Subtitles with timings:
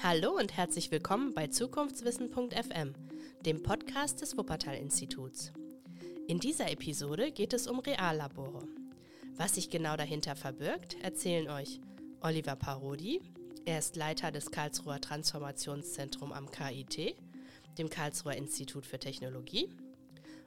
[0.00, 2.94] Hallo und herzlich willkommen bei Zukunftswissen.fm,
[3.44, 5.52] dem Podcast des Wuppertal-Instituts.
[6.28, 8.62] In dieser Episode geht es um Reallabore.
[9.34, 11.80] Was sich genau dahinter verbirgt, erzählen euch
[12.20, 13.20] Oliver Parodi,
[13.64, 17.16] er ist Leiter des Karlsruher Transformationszentrum am KIT,
[17.76, 19.68] dem Karlsruher Institut für Technologie,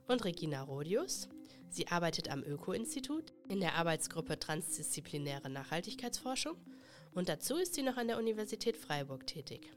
[0.08, 1.28] und Regina Rodius.
[1.70, 6.56] Sie arbeitet am Öko-Institut in der Arbeitsgruppe Transdisziplinäre Nachhaltigkeitsforschung
[7.14, 9.72] und dazu ist sie noch an der Universität Freiburg tätig.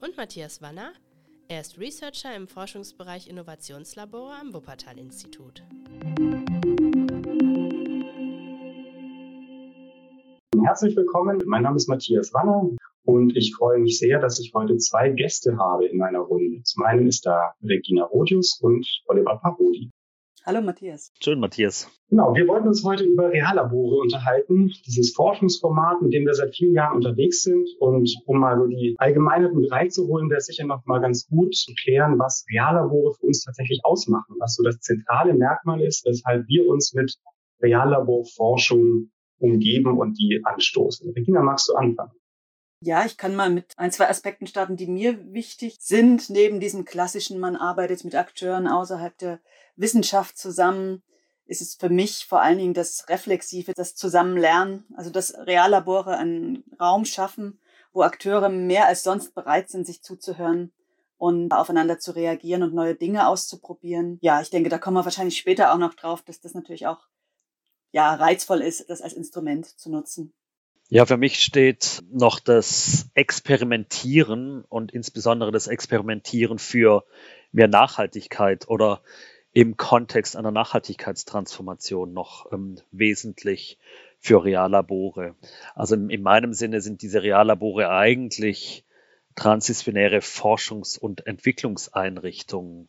[0.00, 0.92] Und Matthias Wanner,
[1.48, 5.62] er ist Researcher im Forschungsbereich Innovationslabore am Wuppertal-Institut.
[10.64, 12.70] Herzlich willkommen, mein Name ist Matthias Wanner
[13.04, 16.62] und ich freue mich sehr, dass ich heute zwei Gäste habe in meiner Runde.
[16.64, 19.92] Zum einen ist da Regina Rodius und Oliver Parodi.
[20.46, 21.12] Hallo Matthias.
[21.20, 21.90] Schön, Matthias.
[22.08, 26.72] Genau, wir wollten uns heute über Reallabore unterhalten, dieses Forschungsformat, mit dem wir seit vielen
[26.72, 27.68] Jahren unterwegs sind.
[27.80, 31.56] Und um mal so die Allgemeinheit mit reinzuholen, wäre es sicher noch mal ganz gut
[31.56, 36.46] zu klären, was Reallabore für uns tatsächlich ausmachen, was so das zentrale Merkmal ist, weshalb
[36.46, 37.16] wir uns mit
[37.60, 39.10] Reallaborforschung
[39.40, 41.10] umgeben und die anstoßen.
[41.10, 42.12] Regina, magst du anfangen?
[42.80, 46.28] Ja, ich kann mal mit ein, zwei Aspekten starten, die mir wichtig sind.
[46.28, 49.40] Neben diesem klassischen, man arbeitet mit Akteuren außerhalb der
[49.76, 51.02] Wissenschaft zusammen,
[51.46, 56.64] ist es für mich vor allen Dingen das Reflexive, das Zusammenlernen, also das Reallabore einen
[56.80, 57.60] Raum schaffen,
[57.92, 60.72] wo Akteure mehr als sonst bereit sind, sich zuzuhören
[61.18, 64.18] und aufeinander zu reagieren und neue Dinge auszuprobieren.
[64.20, 67.06] Ja, ich denke, da kommen wir wahrscheinlich später auch noch drauf, dass das natürlich auch
[67.92, 70.34] ja reizvoll ist, das als Instrument zu nutzen.
[70.88, 77.04] Ja, für mich steht noch das Experimentieren und insbesondere das Experimentieren für
[77.50, 79.02] mehr Nachhaltigkeit oder
[79.52, 83.78] im Kontext einer Nachhaltigkeitstransformation noch ähm, wesentlich
[84.20, 85.34] für Reallabore.
[85.74, 88.84] Also in, in meinem Sinne sind diese Reallabore eigentlich
[89.34, 92.88] transdisziplinäre Forschungs- und Entwicklungseinrichtungen.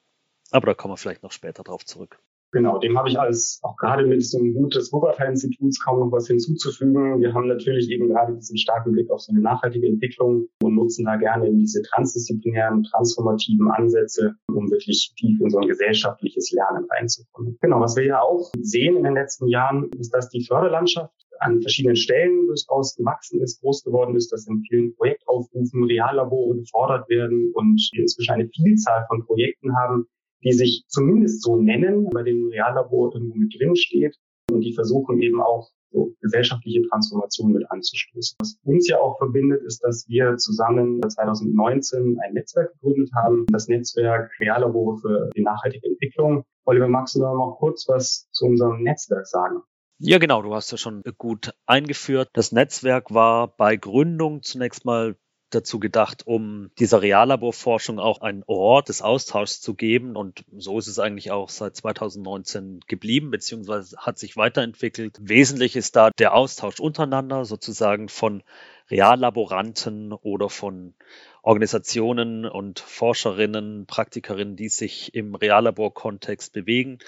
[0.51, 2.19] Aber da kommen wir vielleicht noch später drauf zurück.
[2.51, 6.11] Genau, dem habe ich als auch gerade mit so einem Gut des Wuppertal-Instituts kaum noch
[6.11, 7.19] was hinzuzufügen.
[7.19, 11.05] Wir haben natürlich eben gerade diesen starken Blick auf so eine nachhaltige Entwicklung und nutzen
[11.05, 17.57] da gerne diese transdisziplinären, transformativen Ansätze, um wirklich tief in so ein gesellschaftliches Lernen reinzukommen.
[17.61, 21.61] Genau, was wir ja auch sehen in den letzten Jahren, ist, dass die Förderlandschaft an
[21.61, 27.51] verschiedenen Stellen durchaus gewachsen ist, groß geworden ist, dass in vielen Projektaufrufen Reallabore gefordert werden
[27.53, 30.07] und wir inzwischen eine Vielzahl von Projekten haben,
[30.43, 34.15] die sich zumindest so nennen, bei dem Reallabor irgendwo mit drin steht
[34.51, 38.37] und die versuchen eben auch so gesellschaftliche Transformation mit anzustoßen.
[38.39, 43.67] Was uns ja auch verbindet, ist, dass wir zusammen 2019 ein Netzwerk gegründet haben, das
[43.67, 46.43] Netzwerk Reallabore für die nachhaltige Entwicklung.
[46.65, 49.61] Oliver, magst du noch mal kurz was zu unserem Netzwerk sagen?
[49.99, 52.29] Ja, genau, du hast ja schon gut eingeführt.
[52.33, 55.15] Das Netzwerk war bei Gründung zunächst mal
[55.49, 60.15] dazu gedacht, um dieser Reallaborforschung auch einen Ort des Austauschs zu geben.
[60.15, 65.17] Und so ist es eigentlich auch seit 2019 geblieben, beziehungsweise hat sich weiterentwickelt.
[65.21, 68.43] Wesentlich ist da der Austausch untereinander, sozusagen von
[68.89, 70.93] Reallaboranten oder von
[71.41, 76.99] Organisationen und Forscherinnen, Praktikerinnen, die sich im Reallaborkontext bewegen,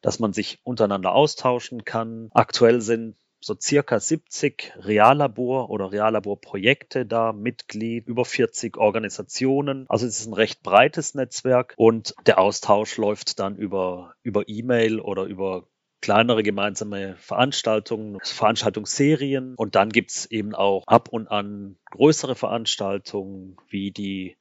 [0.00, 2.30] dass man sich untereinander austauschen kann.
[2.32, 9.86] Aktuell sind so circa 70 Reallabor- oder Reallaborprojekte da, Mitglied, über 40 Organisationen.
[9.88, 15.00] Also es ist ein recht breites Netzwerk und der Austausch läuft dann über, über E-Mail
[15.00, 15.66] oder über
[16.00, 23.90] kleinere gemeinsame Veranstaltungen, Veranstaltungsserien und dann gibt's eben auch ab und an größere Veranstaltungen wie
[23.90, 24.36] die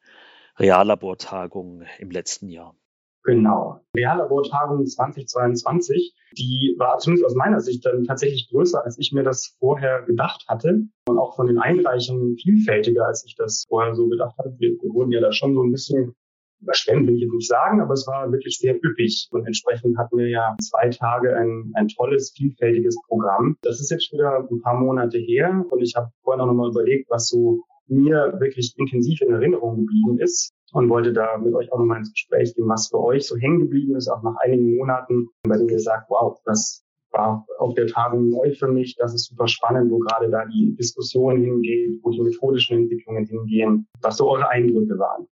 [0.58, 2.76] Reallabortagung im letzten Jahr.
[3.24, 3.82] Genau.
[3.96, 9.56] Reallabortagung 2022, die war zumindest aus meiner Sicht dann tatsächlich größer, als ich mir das
[9.60, 10.82] vorher gedacht hatte.
[11.08, 14.56] Und auch von den Einreichungen vielfältiger, als ich das vorher so gedacht hatte.
[14.58, 16.14] Wir, wurden ja da schon so ein bisschen
[16.62, 19.28] überschwemmt, will ich jetzt nicht sagen, aber es war wirklich sehr üppig.
[19.32, 23.58] Und entsprechend hatten wir ja zwei Tage ein, ein tolles, vielfältiges Programm.
[23.62, 27.10] Das ist jetzt wieder ein paar Monate her und ich habe vorhin auch nochmal überlegt,
[27.10, 31.80] was so mir wirklich intensiv in Erinnerung geblieben ist und wollte da mit euch auch
[31.80, 35.30] nochmal ins Gespräch gehen, was für euch so hängen geblieben ist, auch nach einigen Monaten,
[35.44, 39.28] bei denen ihr sagt, wow, das war auf der Tagung neu für mich, das ist
[39.28, 44.30] super spannend, wo gerade da die Diskussion hingeht, wo die methodischen Entwicklungen hingehen, was so
[44.30, 45.28] eure Eindrücke waren.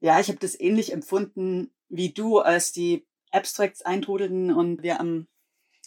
[0.00, 5.26] Ja, ich habe das ähnlich empfunden wie du, als die Abstracts eintrudelten und wir am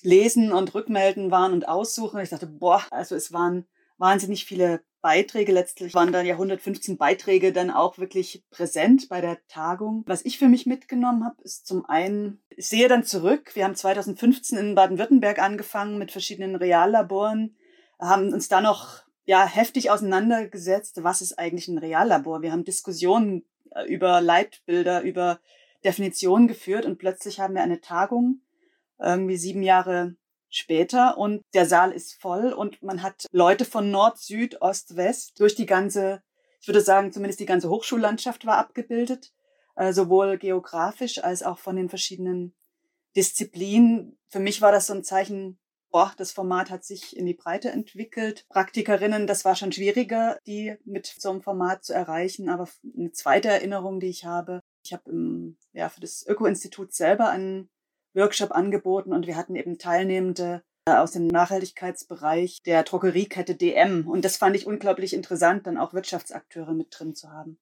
[0.04, 2.20] Lesen und Rückmelden waren und aussuchen.
[2.20, 3.66] Ich dachte, boah, also es waren
[3.98, 5.54] wahnsinnig viele Beiträge.
[5.54, 10.04] Letztlich waren dann ja 115 Beiträge dann auch wirklich präsent bei der Tagung.
[10.06, 13.74] Was ich für mich mitgenommen habe, ist zum einen, ich sehe dann zurück, wir haben
[13.74, 17.56] 2015 in Baden-Württemberg angefangen mit verschiedenen Reallaboren,
[18.02, 22.42] haben uns da noch ja heftig auseinandergesetzt, was ist eigentlich ein Reallabor.
[22.42, 25.40] Wir haben Diskussionen äh, über Leitbilder, über
[25.86, 28.42] Definitionen geführt und plötzlich haben wir eine Tagung,
[29.00, 30.18] irgendwie sieben Jahre
[30.50, 35.40] später und der Saal ist voll und man hat Leute von Nord, Süd, Ost, West
[35.40, 36.22] durch die ganze,
[36.62, 39.34] ich würde sagen, zumindest die ganze Hochschullandschaft war abgebildet,
[39.76, 42.56] äh, sowohl geografisch als auch von den verschiedenen
[43.16, 44.18] Disziplinen.
[44.30, 45.60] Für mich war das so ein Zeichen,
[45.90, 48.46] boah, das Format hat sich in die Breite entwickelt.
[48.50, 52.50] Praktikerinnen, das war schon schwieriger, die mit so einem Format zu erreichen.
[52.50, 57.70] Aber eine zweite Erinnerung, die ich habe, ich habe ja, für das Öko-Institut selber einen
[58.14, 64.08] Workshop angeboten und wir hatten eben Teilnehmende äh, aus dem Nachhaltigkeitsbereich der Drogeriekette DM.
[64.08, 67.60] Und das fand ich unglaublich interessant, dann auch Wirtschaftsakteure mit drin zu haben.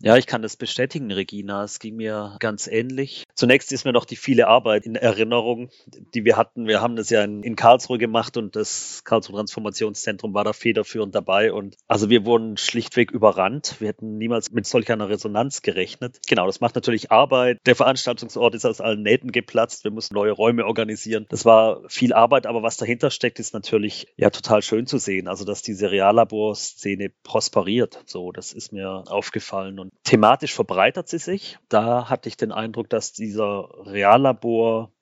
[0.00, 1.64] Ja, ich kann das bestätigen, Regina.
[1.64, 3.24] Es ging mir ganz ähnlich.
[3.34, 5.70] Zunächst ist mir noch die viele Arbeit in Erinnerung,
[6.14, 6.68] die wir hatten.
[6.68, 11.16] Wir haben das ja in, in Karlsruhe gemacht und das Karlsruhe Transformationszentrum war da federführend
[11.16, 11.52] dabei.
[11.52, 13.76] Und also wir wurden schlichtweg überrannt.
[13.80, 16.20] Wir hätten niemals mit solch einer Resonanz gerechnet.
[16.28, 17.58] Genau, das macht natürlich Arbeit.
[17.66, 19.82] Der Veranstaltungsort ist aus allen Nähten geplatzt.
[19.82, 21.26] Wir mussten neue Räume organisieren.
[21.28, 25.26] Das war viel Arbeit, aber was dahinter steckt, ist natürlich ja total schön zu sehen.
[25.26, 28.00] Also, dass diese Reallaborszene prosperiert.
[28.06, 29.87] So, das ist mir aufgefallen.
[30.04, 31.58] Thematisch verbreitert sie sich.
[31.68, 34.92] Da hatte ich den Eindruck, dass dieser Reallabor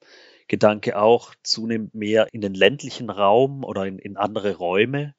[0.48, 5.14] Gedanke auch zunehmend mehr in den ländlichen Raum oder in, in, andere Räume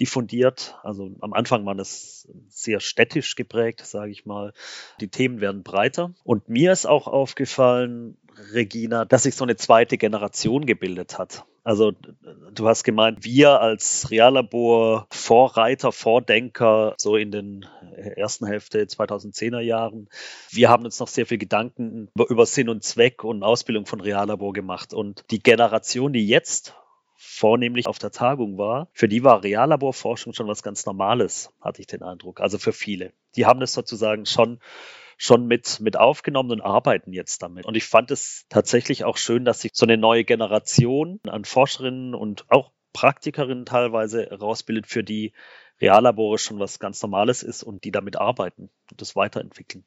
[0.00, 0.76] diffundiert.
[0.82, 4.52] Also am Anfang war das sehr städtisch geprägt, sage ich mal.
[5.00, 6.14] Die Themen werden breiter.
[6.24, 8.18] Und mir ist auch aufgefallen,
[8.52, 11.44] Regina, dass sich so eine zweite Generation gebildet hat.
[11.64, 11.92] Also
[12.52, 17.66] du hast gemeint, wir als Reallabor Vorreiter, Vordenker, so in den
[18.16, 20.08] ersten Hälfte 2010er Jahren,
[20.50, 24.52] wir haben uns noch sehr viel Gedanken über Sinn und Zweck und Ausbildung von Reallabor
[24.52, 24.92] gemacht.
[24.92, 26.74] Und die Generation, die jetzt
[27.16, 31.86] vornehmlich auf der Tagung war, für die war Reallaborforschung schon was ganz Normales, hatte ich
[31.86, 32.40] den Eindruck.
[32.40, 33.12] Also für viele.
[33.36, 34.58] Die haben das sozusagen schon
[35.22, 37.64] schon mit, mit aufgenommen und arbeiten jetzt damit.
[37.64, 42.16] Und ich fand es tatsächlich auch schön, dass sich so eine neue Generation an Forscherinnen
[42.16, 45.32] und auch Praktikerinnen teilweise herausbildet, für die
[45.80, 49.84] Reallabore schon was ganz Normales ist und die damit arbeiten und das weiterentwickeln.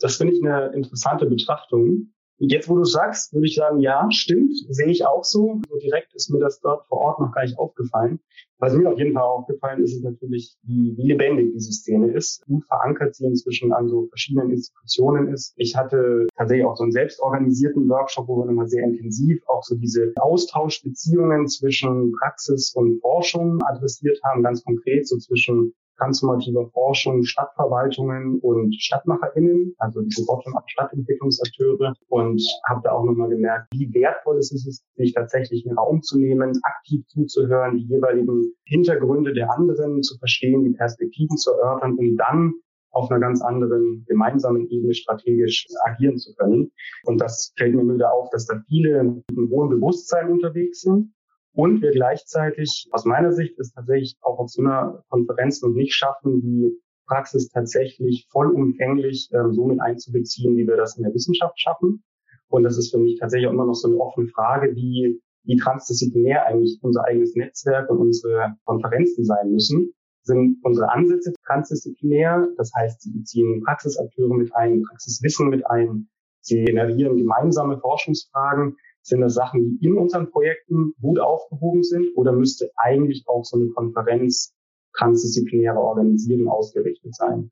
[0.00, 2.12] Das finde ich eine interessante Betrachtung.
[2.42, 5.60] Jetzt, wo du sagst, würde ich sagen, ja, stimmt, sehe ich auch so.
[5.68, 8.18] So direkt ist mir das dort vor Ort noch gar nicht aufgefallen.
[8.58, 12.44] Was mir auf jeden Fall aufgefallen ist, ist natürlich, wie, wie lebendig diese Szene ist,
[12.46, 15.52] gut verankert sie inzwischen an so verschiedenen Institutionen ist.
[15.56, 19.76] Ich hatte tatsächlich auch so einen selbstorganisierten Workshop, wo wir nochmal sehr intensiv auch so
[19.76, 28.40] diese Austauschbeziehungen zwischen Praxis und Forschung adressiert haben, ganz konkret so zwischen transformativer Forschung, Stadtverwaltungen
[28.40, 34.84] und StadtmacherInnen, also diese Bottom-up-Stadtentwicklungsakteure und habe da auch nochmal gemerkt, wie wertvoll es ist,
[34.96, 40.64] sich tatsächlich einen Raum zu nehmen, aktiv zuzuhören, die jeweiligen Hintergründe der anderen zu verstehen,
[40.64, 42.54] die Perspektiven zu erörtern, um dann
[42.92, 46.72] auf einer ganz anderen gemeinsamen Ebene strategisch agieren zu können.
[47.04, 51.12] Und das fällt mir wieder auf, dass da viele mit einem hohen Bewusstsein unterwegs sind
[51.52, 55.94] und wir gleichzeitig, aus meiner Sicht, es tatsächlich auch auf so einer Konferenz noch nicht
[55.94, 61.60] schaffen, die Praxis tatsächlich vollumfänglich ähm, so mit einzubeziehen, wie wir das in der Wissenschaft
[61.60, 62.04] schaffen.
[62.48, 65.56] Und das ist für mich tatsächlich auch immer noch so eine offene Frage, wie, wie
[65.56, 69.92] transdisziplinär eigentlich unser eigenes Netzwerk und unsere Konferenzen sein müssen.
[70.22, 72.48] Sind unsere Ansätze transdisziplinär?
[72.56, 76.08] Das heißt, sie beziehen Praxisakteure mit ein, Praxiswissen mit ein.
[76.40, 78.76] Sie generieren gemeinsame Forschungsfragen.
[79.02, 83.56] Sind das Sachen, die in unseren Projekten gut aufgehoben sind oder müsste eigentlich auch so
[83.56, 84.54] eine Konferenz
[84.96, 87.50] transdisziplinäre Organisierung ausgerichtet sein?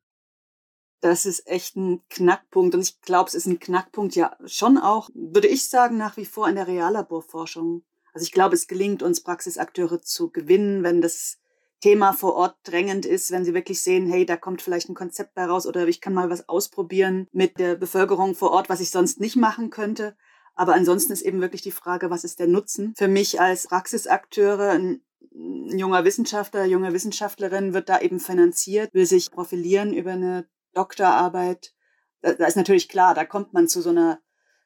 [1.01, 5.09] Das ist echt ein Knackpunkt und ich glaube, es ist ein Knackpunkt ja schon auch,
[5.13, 7.83] würde ich sagen, nach wie vor in der Reallaborforschung.
[8.13, 11.37] Also ich glaube, es gelingt uns Praxisakteure zu gewinnen, wenn das
[11.79, 15.33] Thema vor Ort drängend ist, wenn sie wirklich sehen, hey, da kommt vielleicht ein Konzept
[15.35, 19.21] bei oder ich kann mal was ausprobieren mit der Bevölkerung vor Ort, was ich sonst
[19.21, 20.17] nicht machen könnte.
[20.59, 22.93] Aber ansonsten ist eben wirklich die Frage, was ist der Nutzen?
[22.97, 25.01] Für mich als Praxisakteure, ein,
[25.31, 31.73] junger Wissenschaftler, junge Wissenschaftlerin wird da eben finanziert, will sich profilieren über eine Doktorarbeit.
[32.21, 34.19] Da ist natürlich klar, da kommt man zu so einer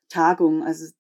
[0.10, 0.64] Tagung.
[0.64, 0.92] Also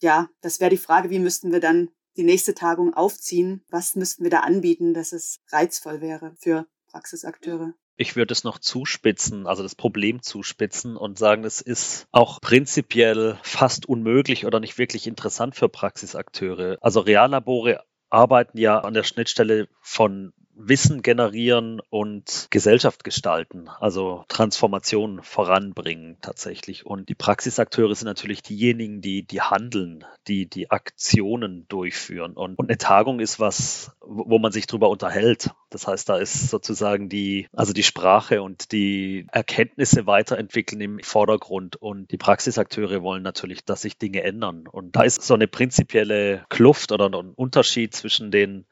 [0.00, 3.64] ja, das wäre die Frage, wie müssten wir dann die nächste Tagung aufziehen?
[3.70, 7.74] Was müssten wir da anbieten, dass es reizvoll wäre für Praxisakteure?
[7.96, 13.38] Ich würde es noch zuspitzen, also das Problem zuspitzen und sagen, es ist auch prinzipiell
[13.42, 16.76] fast unmöglich oder nicht wirklich interessant für Praxisakteure.
[16.82, 25.22] Also Reallabore arbeiten ja an der Schnittstelle von Wissen generieren und Gesellschaft gestalten, also Transformation
[25.22, 26.86] voranbringen tatsächlich.
[26.86, 32.32] Und die Praxisakteure sind natürlich diejenigen, die, die handeln, die die Aktionen durchführen.
[32.32, 35.50] Und, und eine Tagung ist was, wo man sich drüber unterhält.
[35.68, 41.76] Das heißt, da ist sozusagen die, also die Sprache und die Erkenntnisse weiterentwickeln im Vordergrund.
[41.76, 44.66] Und die Praxisakteure wollen natürlich, dass sich Dinge ändern.
[44.66, 48.64] Und da ist so eine prinzipielle Kluft oder ein Unterschied zwischen den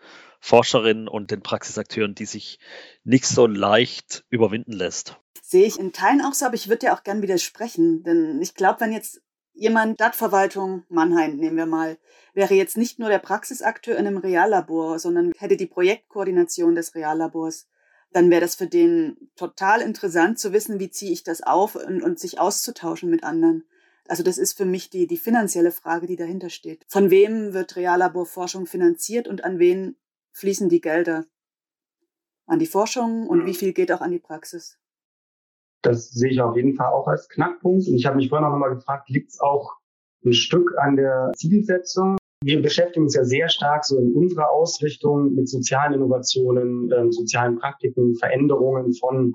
[0.45, 2.59] Forscherinnen und den Praxisakteuren, die sich
[3.03, 5.17] nicht so leicht überwinden lässt.
[5.43, 8.03] Sehe ich in Teilen auch so, aber ich würde ja auch gern widersprechen.
[8.03, 9.23] Denn ich glaube, wenn jetzt
[9.55, 11.97] jemand Stadtverwaltung Mannheim, nehmen wir mal,
[12.35, 17.67] wäre jetzt nicht nur der Praxisakteur in einem Reallabor, sondern hätte die Projektkoordination des Reallabors,
[18.13, 22.03] dann wäre das für den total interessant zu wissen, wie ziehe ich das auf und,
[22.03, 23.65] und sich auszutauschen mit anderen.
[24.09, 26.85] Also das ist für mich die, die finanzielle Frage, die dahinter steht.
[26.87, 29.97] Von wem wird Reallaborforschung finanziert und an wen
[30.35, 31.25] fließen die Gelder
[32.47, 34.79] an die Forschung und wie viel geht auch an die Praxis?
[35.83, 37.87] Das sehe ich auf jeden Fall auch als Knackpunkt.
[37.87, 39.77] Und ich habe mich vorhin noch mal gefragt, liegt es auch
[40.25, 42.17] ein Stück an der Zielsetzung?
[42.43, 47.59] Wir beschäftigen uns ja sehr stark so in unserer Ausrichtung mit sozialen Innovationen, äh, sozialen
[47.59, 49.35] Praktiken, Veränderungen von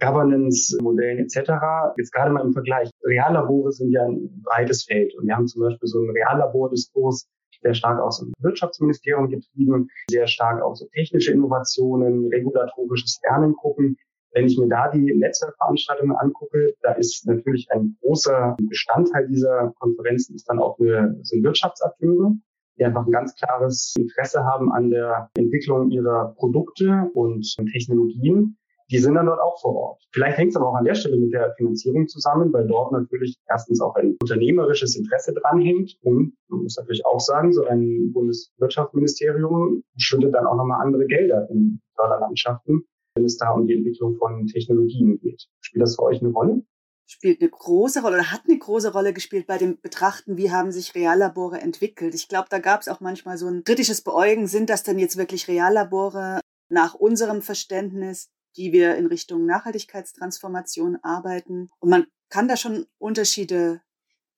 [0.00, 1.52] Governance-Modellen etc.
[1.96, 2.90] Jetzt gerade mal im Vergleich.
[3.02, 5.14] Reallabore sind ja ein breites Feld.
[5.14, 7.28] Und wir haben zum Beispiel so einen Reallabor-Diskurs
[7.64, 13.96] sehr stark aus dem Wirtschaftsministerium getrieben, sehr stark auch so technische Innovationen, regulatorisches Lernen gucken.
[14.32, 20.34] Wenn ich mir da die Netzwerkveranstaltungen angucke, da ist natürlich ein großer Bestandteil dieser Konferenzen
[20.34, 22.34] ist dann auch eine, sind Wirtschaftsakteure,
[22.76, 28.56] die einfach ein ganz klares Interesse haben an der Entwicklung ihrer Produkte und Technologien
[28.90, 30.04] die sind dann dort auch vor Ort.
[30.12, 33.36] Vielleicht hängt es aber auch an der Stelle mit der Finanzierung zusammen, weil dort natürlich
[33.48, 39.82] erstens auch ein unternehmerisches Interesse dranhängt und man muss natürlich auch sagen, so ein Bundeswirtschaftsministerium
[39.96, 44.46] schüttet dann auch nochmal andere Gelder in Förderlandschaften, wenn es da um die Entwicklung von
[44.46, 45.46] Technologien geht.
[45.60, 46.62] Spielt das für euch eine Rolle?
[47.06, 50.72] spielt eine große Rolle oder hat eine große Rolle gespielt bei dem Betrachten, wie haben
[50.72, 52.14] sich Reallabore entwickelt.
[52.14, 55.16] Ich glaube, da gab es auch manchmal so ein kritisches Beäugen, sind das denn jetzt
[55.16, 61.68] wirklich Reallabore nach unserem Verständnis die wir in Richtung Nachhaltigkeitstransformation arbeiten.
[61.80, 63.80] Und man kann da schon Unterschiede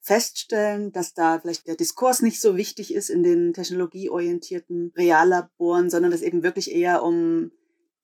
[0.00, 6.12] feststellen, dass da vielleicht der Diskurs nicht so wichtig ist in den technologieorientierten Reallaboren, sondern
[6.12, 7.50] dass eben wirklich eher um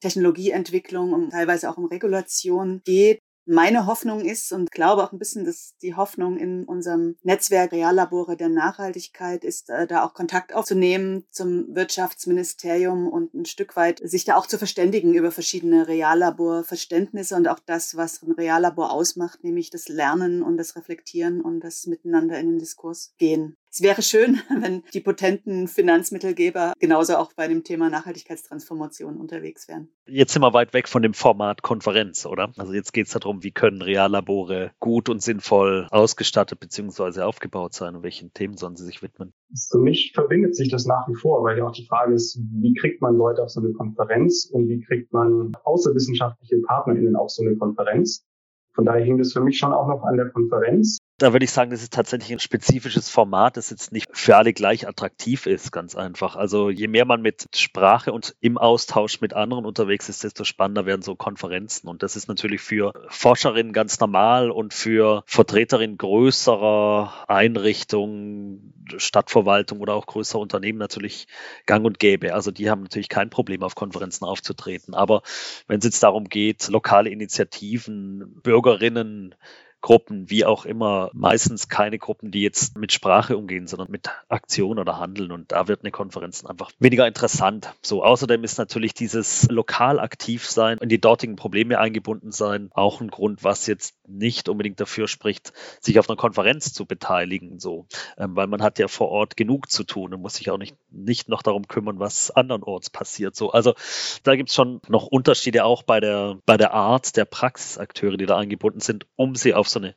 [0.00, 3.20] Technologieentwicklung, um teilweise auch um Regulation geht.
[3.44, 8.36] Meine Hoffnung ist und glaube auch ein bisschen, dass die Hoffnung in unserem Netzwerk Reallabore
[8.36, 14.24] der Nachhaltigkeit ist, äh, da auch Kontakt aufzunehmen zum Wirtschaftsministerium und ein Stück weit sich
[14.24, 19.70] da auch zu verständigen über verschiedene Reallaborverständnisse und auch das, was ein Reallabor ausmacht, nämlich
[19.70, 23.56] das Lernen und das Reflektieren und das Miteinander in den Diskurs gehen.
[23.74, 29.88] Es wäre schön, wenn die potenten Finanzmittelgeber genauso auch bei dem Thema Nachhaltigkeitstransformation unterwegs wären.
[30.06, 32.52] Jetzt sind wir weit weg von dem Format Konferenz, oder?
[32.58, 37.22] Also jetzt geht es darum, wie können Reallabore gut und sinnvoll ausgestattet bzw.
[37.22, 39.32] aufgebaut sein und welchen Themen sollen sie sich widmen?
[39.70, 42.74] Für mich verbindet sich das nach wie vor, weil ja auch die Frage ist, wie
[42.74, 47.42] kriegt man Leute auf so eine Konferenz und wie kriegt man außerwissenschaftliche PartnerInnen auf so
[47.42, 48.26] eine Konferenz?
[48.74, 50.98] Von daher hing das für mich schon auch noch an der Konferenz.
[51.22, 54.52] Da würde ich sagen, das ist tatsächlich ein spezifisches Format, das jetzt nicht für alle
[54.52, 56.34] gleich attraktiv ist, ganz einfach.
[56.34, 60.84] Also je mehr man mit Sprache und im Austausch mit anderen unterwegs ist, desto spannender
[60.84, 61.86] werden so Konferenzen.
[61.86, 69.94] Und das ist natürlich für Forscherinnen ganz normal und für Vertreterinnen größerer Einrichtungen, Stadtverwaltung oder
[69.94, 71.28] auch größerer Unternehmen natürlich
[71.66, 72.34] gang und gäbe.
[72.34, 74.94] Also die haben natürlich kein Problem, auf Konferenzen aufzutreten.
[74.94, 75.22] Aber
[75.68, 79.36] wenn es jetzt darum geht, lokale Initiativen, Bürgerinnen,
[79.82, 84.78] Gruppen, wie auch immer, meistens keine Gruppen, die jetzt mit Sprache umgehen, sondern mit Aktion
[84.78, 85.32] oder Handeln.
[85.32, 87.74] Und da wird eine Konferenz einfach weniger interessant.
[87.82, 93.00] So, außerdem ist natürlich dieses lokal aktiv sein, in die dortigen Probleme eingebunden sein, auch
[93.00, 97.86] ein Grund, was jetzt nicht unbedingt dafür spricht, sich auf einer Konferenz zu beteiligen, so,
[98.16, 100.76] ähm, weil man hat ja vor Ort genug zu tun und muss sich auch nicht,
[100.90, 103.50] nicht noch darum kümmern, was andernorts passiert, so.
[103.50, 103.74] Also,
[104.22, 108.26] da gibt es schon noch Unterschiede auch bei der, bei der Art der Praxisakteure, die
[108.26, 109.94] da eingebunden sind, um sie auf so eine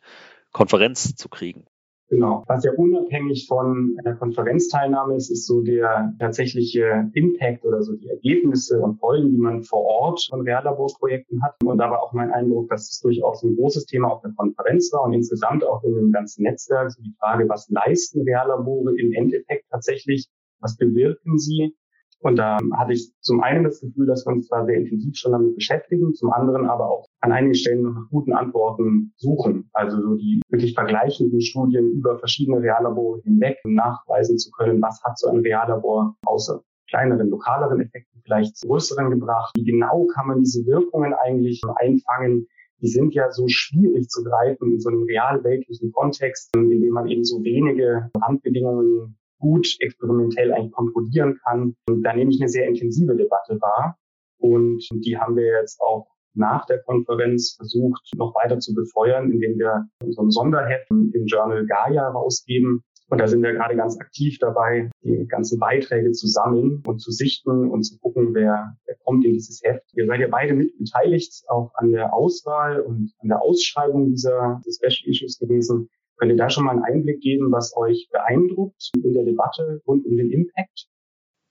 [0.51, 1.65] Konferenz zu kriegen.
[2.07, 2.43] Genau.
[2.47, 8.07] Was ja unabhängig von einer Konferenzteilnahme ist, ist so der tatsächliche Impact oder so die
[8.07, 11.55] Ergebnisse und Folgen, die man vor Ort von Reallaborprojekten hat.
[11.63, 14.93] Und da war auch mein Eindruck, dass es durchaus ein großes Thema auf der Konferenz
[14.93, 16.91] war und insgesamt auch in dem ganzen Netzwerk.
[16.91, 20.29] So die Frage, was leisten Reallabore im Endeffekt tatsächlich?
[20.59, 21.75] Was bewirken sie?
[22.19, 25.31] Und da hatte ich zum einen das Gefühl, dass wir uns zwar sehr intensiv schon
[25.31, 29.69] damit beschäftigen, zum anderen aber auch an einigen Stellen noch nach guten Antworten suchen.
[29.73, 35.17] Also so die wirklich vergleichenden Studien über verschiedene Reallabore hinweg nachweisen zu können, was hat
[35.17, 39.51] so ein Reallabor außer kleineren, lokaleren Effekten vielleicht zu größeren gebracht.
[39.57, 42.47] Wie genau kann man diese Wirkungen eigentlich einfangen?
[42.81, 47.07] Die sind ja so schwierig zu greifen in so einem realweltlichen Kontext, in dem man
[47.07, 51.75] eben so wenige Randbedingungen gut experimentell eigentlich kontrollieren kann.
[51.87, 53.97] Und da nehme ich eine sehr intensive Debatte wahr.
[54.37, 59.57] Und die haben wir jetzt auch nach der Konferenz versucht, noch weiter zu befeuern, indem
[59.57, 62.83] wir so ein Sonderheft im Journal Gaia rausgeben.
[63.09, 67.11] Und da sind wir gerade ganz aktiv dabei, die ganzen Beiträge zu sammeln und zu
[67.11, 69.83] sichten und zu gucken, wer, wer kommt in dieses Heft.
[69.93, 74.59] Ihr seid ja beide mit beteiligt, auch an der Auswahl und an der Ausschreibung dieser
[74.65, 75.87] des Special Issues gewesen.
[76.17, 80.05] Könnt ihr da schon mal einen Einblick geben, was euch beeindruckt in der Debatte rund
[80.05, 80.87] um den Impact?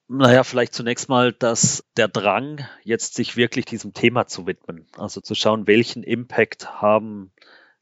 [0.09, 5.21] Naja, vielleicht zunächst mal, dass der Drang, jetzt sich wirklich diesem Thema zu widmen, also
[5.21, 7.33] zu schauen, welchen Impact haben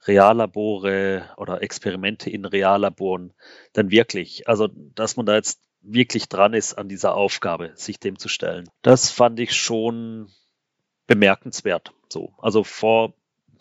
[0.06, 3.32] Reallabore oder Experimente in Reallaboren
[3.72, 8.18] dann wirklich, also dass man da jetzt wirklich dran ist an dieser Aufgabe, sich dem
[8.18, 8.68] zu stellen.
[8.82, 10.28] Das fand ich schon
[11.06, 11.92] bemerkenswert.
[12.08, 13.14] So, also vor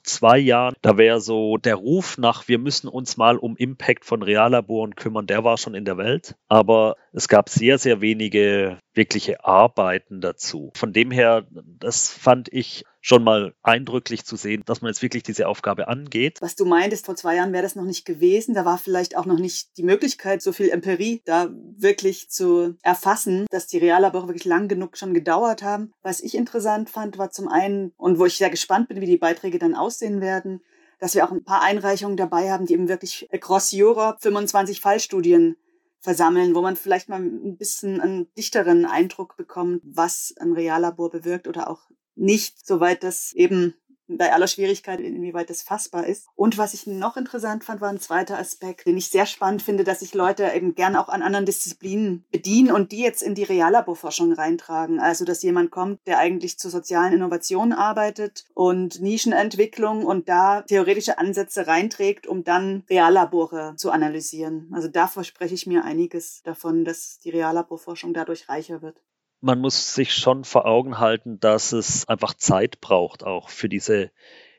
[0.04, 4.24] zwei Jahren, da wäre so der Ruf nach, wir müssen uns mal um Impact von
[4.24, 6.36] Reallaboren kümmern, der war schon in der Welt.
[6.48, 10.72] Aber es gab sehr, sehr wenige wirkliche Arbeiten dazu.
[10.76, 11.46] Von dem her,
[11.80, 16.38] das fand ich schon mal eindrücklich zu sehen, dass man jetzt wirklich diese Aufgabe angeht.
[16.42, 18.54] Was du meintest, vor zwei Jahren wäre das noch nicht gewesen.
[18.54, 23.48] Da war vielleicht auch noch nicht die Möglichkeit, so viel Empirie da wirklich zu erfassen,
[23.50, 25.92] dass die Reallabore wirklich lang genug schon gedauert haben.
[26.04, 29.18] Was ich interessant fand, war zum einen, und wo ich sehr gespannt bin, wie die
[29.18, 30.62] Beiträge dann aussehen werden,
[31.00, 35.58] dass wir auch ein paar Einreichungen dabei haben, die eben wirklich across Europe 25 Fallstudien
[36.02, 41.48] versammeln, wo man vielleicht mal ein bisschen einen dichteren Eindruck bekommt, was ein Reallabor bewirkt
[41.48, 43.76] oder auch nicht, soweit das eben
[44.18, 46.28] bei aller Schwierigkeit, inwieweit das fassbar ist.
[46.36, 49.84] Und was ich noch interessant fand, war ein zweiter Aspekt, den ich sehr spannend finde,
[49.84, 53.44] dass sich Leute eben gerne auch an anderen Disziplinen bedienen und die jetzt in die
[53.44, 55.00] Reallaborforschung reintragen.
[55.00, 61.18] Also, dass jemand kommt, der eigentlich zur sozialen Innovation arbeitet und Nischenentwicklung und da theoretische
[61.18, 64.70] Ansätze reinträgt, um dann Reallabore zu analysieren.
[64.74, 69.02] Also da verspreche ich mir einiges davon, dass die Reallaborforschung dadurch reicher wird
[69.42, 74.12] man muss sich schon vor Augen halten, dass es einfach Zeit braucht auch für diese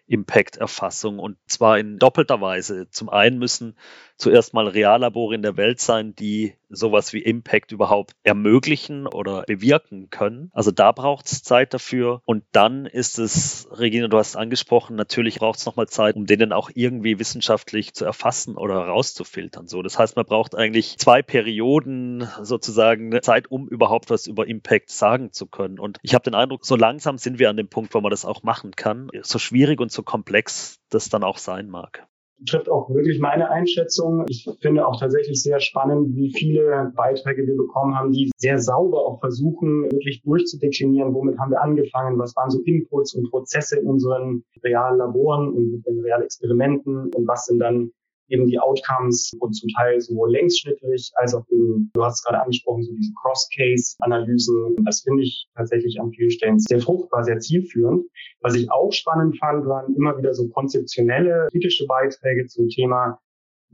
[0.07, 2.89] Impact-Erfassung und zwar in doppelter Weise.
[2.91, 3.77] Zum einen müssen
[4.17, 10.11] zuerst mal Reallabore in der Welt sein, die sowas wie Impact überhaupt ermöglichen oder bewirken
[10.11, 10.51] können.
[10.53, 12.23] Also da braucht es Zeit dafür.
[12.25, 16.53] Und dann ist es, Regina, du hast angesprochen, natürlich braucht es nochmal Zeit, um den
[16.53, 19.69] auch irgendwie wissenschaftlich zu erfassen oder rauszufiltern.
[19.69, 24.91] So, das heißt, man braucht eigentlich zwei Perioden sozusagen Zeit, um überhaupt was über Impact
[24.91, 25.79] sagen zu können.
[25.79, 28.25] Und ich habe den Eindruck, so langsam sind wir an dem Punkt, wo man das
[28.25, 29.09] auch machen kann.
[29.23, 32.07] So schwierig und so komplex das dann auch sein mag
[32.47, 34.25] trifft auch wirklich meine Einschätzung.
[34.29, 38.99] Ich finde auch tatsächlich sehr spannend, wie viele Beiträge wir bekommen haben, die sehr sauber
[38.99, 43.87] auch versuchen, wirklich durchzudeklinieren, womit haben wir angefangen, was waren so Inputs und Prozesse in
[43.87, 47.93] unseren realen Laboren und in realen Experimenten und was sind dann
[48.33, 52.41] eben die Outcomes und zum Teil sowohl längsschnittlich als auch eben, du hast es gerade
[52.41, 54.77] angesprochen, so diese Cross-Case-Analysen.
[54.85, 58.07] Das finde ich tatsächlich an vielen Stellen sehr fruchtbar, sehr zielführend.
[58.41, 63.19] Was ich auch spannend fand, waren immer wieder so konzeptionelle, kritische Beiträge zum Thema,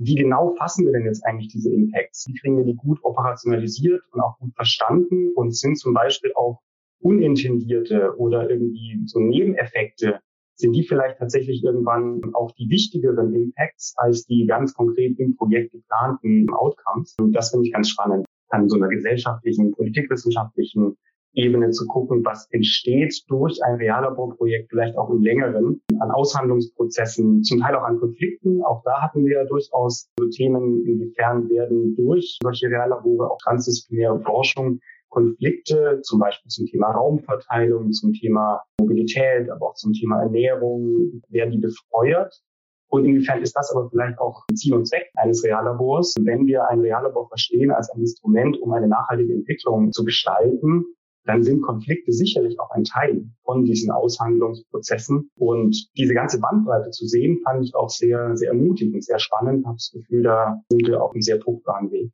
[0.00, 2.26] wie genau fassen wir denn jetzt eigentlich diese Impacts?
[2.28, 6.60] Wie kriegen wir die gut operationalisiert und auch gut verstanden und sind zum Beispiel auch
[7.00, 10.20] unintendierte oder irgendwie so Nebeneffekte
[10.58, 15.72] sind die vielleicht tatsächlich irgendwann auch die wichtigeren Impacts als die ganz konkret im Projekt
[15.72, 17.14] geplanten Outcomes.
[17.20, 20.96] Und das finde ich ganz spannend, an so einer gesellschaftlichen, politikwissenschaftlichen
[21.34, 27.60] Ebene zu gucken, was entsteht durch ein Reallaborprojekt, vielleicht auch im längeren, an Aushandlungsprozessen, zum
[27.60, 28.62] Teil auch an Konflikten.
[28.64, 34.20] Auch da hatten wir ja durchaus so Themen, inwiefern werden durch solche Reallabore auch transdisziplinäre
[34.22, 41.22] Forschung Konflikte, zum Beispiel zum Thema Raumverteilung, zum Thema Mobilität, aber auch zum Thema Ernährung,
[41.28, 42.42] werden die befeuert.
[42.90, 46.14] Und inwiefern ist das aber vielleicht auch Ziel und Zweck eines Reallabors?
[46.20, 50.84] Wenn wir ein Reallabor verstehen als ein Instrument, um eine nachhaltige Entwicklung zu gestalten,
[51.24, 55.30] dann sind Konflikte sicherlich auch ein Teil von diesen Aushandlungsprozessen.
[55.36, 59.60] Und diese ganze Bandbreite zu sehen, fand ich auch sehr, sehr ermutigend, sehr spannend.
[59.60, 62.10] Ich habe das Gefühl, da sind wir auf einem sehr fruchtbaren Weg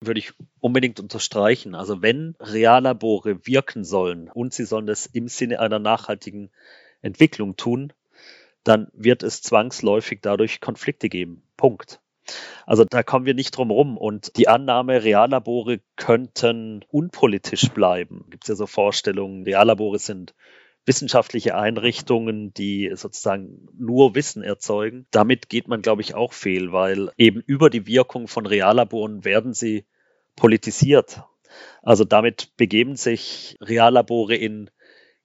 [0.00, 1.74] würde ich unbedingt unterstreichen.
[1.74, 6.50] Also wenn Reallabore wirken sollen und sie sollen das im Sinne einer nachhaltigen
[7.02, 7.92] Entwicklung tun,
[8.64, 11.42] dann wird es zwangsläufig dadurch Konflikte geben.
[11.56, 12.00] Punkt.
[12.66, 13.96] Also da kommen wir nicht drum rum.
[13.96, 18.26] Und die Annahme, Reallabore könnten unpolitisch bleiben.
[18.28, 20.34] Gibt es ja so Vorstellungen, Reallabore sind
[20.88, 25.06] wissenschaftliche Einrichtungen, die sozusagen nur Wissen erzeugen.
[25.12, 29.54] Damit geht man, glaube ich, auch fehl, weil eben über die Wirkung von Reallaboren werden
[29.54, 29.84] sie
[30.34, 31.22] politisiert.
[31.82, 34.70] Also damit begeben sich Reallabore in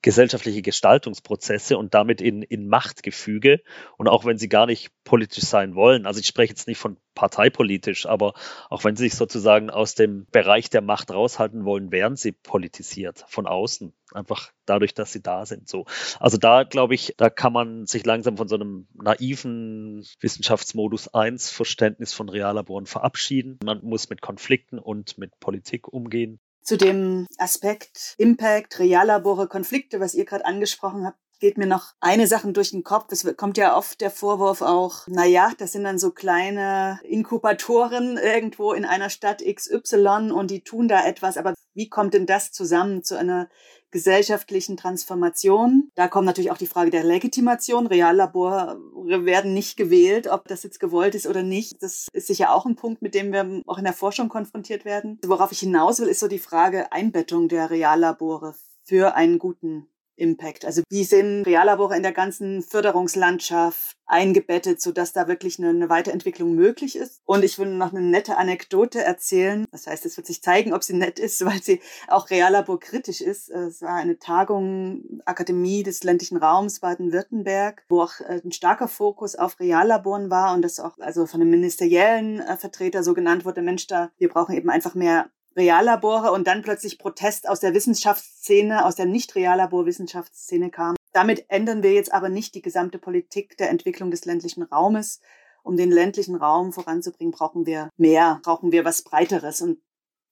[0.04, 3.62] gesellschaftliche Gestaltungsprozesse und damit in, in Machtgefüge.
[3.98, 6.98] Und auch wenn sie gar nicht politisch sein wollen, also ich spreche jetzt nicht von
[7.16, 8.34] parteipolitisch, aber
[8.70, 13.24] auch wenn sie sich sozusagen aus dem Bereich der Macht raushalten wollen, werden sie politisiert
[13.28, 13.94] von außen.
[14.14, 15.70] Einfach dadurch, dass sie da sind.
[15.70, 15.86] So.
[16.20, 21.50] Also da glaube ich, da kann man sich langsam von so einem naiven Wissenschaftsmodus 1
[21.50, 23.58] Verständnis von Reallaboren verabschieden.
[23.64, 30.16] Man muss mit Konflikten und mit Politik umgehen zu dem Aspekt Impact, Reallabore, Konflikte, was
[30.16, 33.08] ihr gerade angesprochen habt, geht mir noch eine Sache durch den Kopf.
[33.12, 38.16] Es kommt ja oft der Vorwurf auch, na ja, das sind dann so kleine Inkubatoren
[38.16, 41.36] irgendwo in einer Stadt XY und die tun da etwas.
[41.36, 43.50] Aber wie kommt denn das zusammen zu einer
[43.92, 45.92] gesellschaftlichen Transformation.
[45.94, 47.86] Da kommt natürlich auch die Frage der Legitimation.
[47.86, 51.76] Reallabore werden nicht gewählt, ob das jetzt gewollt ist oder nicht.
[51.80, 55.20] Das ist sicher auch ein Punkt, mit dem wir auch in der Forschung konfrontiert werden.
[55.24, 60.66] Worauf ich hinaus will, ist so die Frage Einbettung der Reallabore für einen guten Impact?
[60.66, 66.54] Also wie sind Reallabore in der ganzen Förderungslandschaft eingebettet, sodass da wirklich eine, eine, Weiterentwicklung
[66.56, 67.22] möglich ist?
[67.26, 69.66] Und ich will noch eine nette Anekdote erzählen.
[69.72, 73.22] Das heißt, es wird sich zeigen, ob sie nett ist, weil sie auch Reallabor kritisch
[73.22, 73.50] ist.
[73.50, 79.36] Es war eine Tagung Akademie des ländlichen Raums Baden-Württemberg, wo auch äh, ein starker Fokus
[79.36, 83.62] auf Reallaboren war und das auch also von einem ministeriellen äh, Vertreter so genannt wurde,
[83.62, 88.86] Mensch, da wir brauchen eben einfach mehr Reallabore und dann plötzlich Protest aus der Wissenschaftsszene,
[88.86, 90.96] aus der Nicht-Reallabor-Wissenschaftsszene kam.
[91.12, 95.22] Damit ändern wir jetzt aber nicht die gesamte Politik der Entwicklung des ländlichen Raumes.
[95.64, 99.62] Um den ländlichen Raum voranzubringen, brauchen wir mehr, brauchen wir was Breiteres.
[99.62, 99.80] Und